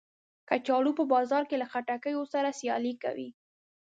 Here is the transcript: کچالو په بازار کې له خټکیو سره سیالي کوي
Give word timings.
کچالو 0.49 0.91
په 0.99 1.03
بازار 1.13 1.43
کې 1.49 1.55
له 1.61 1.67
خټکیو 1.71 2.21
سره 2.33 2.55
سیالي 2.59 2.93
کوي 3.03 3.29